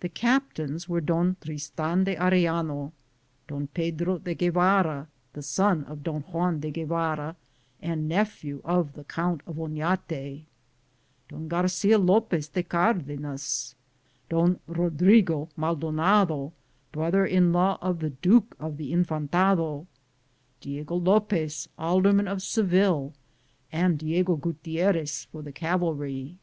The 0.00 0.08
captains 0.08 0.88
were 0.88 1.00
Don 1.00 1.36
Tristan 1.40 2.02
de 2.02 2.16
Arellano; 2.16 2.90
Don 3.46 3.68
Pedro 3.68 4.18
de 4.18 4.34
Guevara, 4.34 5.06
the 5.32 5.42
son 5.42 5.84
of 5.84 6.02
Don 6.02 6.22
Juan 6.22 6.58
de 6.58 6.72
Guevara 6.72 7.36
and 7.80 8.08
nephew 8.08 8.60
of 8.64 8.94
the 8.94 9.04
Count 9.04 9.42
of 9.46 9.54
Onate; 9.54 9.78
Don 9.78 9.78
am 9.84 9.98
Google 10.00 10.00
THE 10.08 10.26
JOURNEY 10.26 10.42
OF 10.42 11.28
CORONADO 11.28 11.48
Garcia 11.70 11.98
Lopez 11.98 12.48
de 12.48 12.62
Cardenas; 12.64 13.74
Don 14.28 14.58
Bodrigo 14.66 15.48
Maldonado, 15.56 16.52
brother 16.90 17.24
in 17.24 17.52
law 17.52 17.78
of 17.80 18.00
the 18.00 18.10
Duke 18.10 18.56
of 18.58 18.76
the 18.76 18.90
Infantado; 18.92 19.86
Diego 20.60 20.96
Lopez, 20.96 21.68
alderman 21.78 22.26
of 22.26 22.42
Seville, 22.42 23.14
and 23.70 24.00
Diego 24.00 24.34
Gutierres, 24.34 25.28
for 25.30 25.42
the 25.42 25.52
cavalry. 25.52 26.38